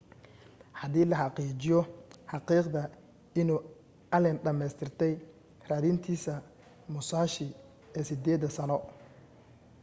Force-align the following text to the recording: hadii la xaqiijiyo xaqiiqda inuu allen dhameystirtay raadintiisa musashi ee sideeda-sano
hadii 0.81 1.03
la 1.09 1.15
xaqiijiyo 1.19 1.81
xaqiiqda 2.31 2.81
inuu 3.41 3.59
allen 4.15 4.37
dhameystirtay 4.45 5.13
raadintiisa 5.69 6.33
musashi 6.93 7.47
ee 7.97 8.03
sideeda-sano 8.09 8.77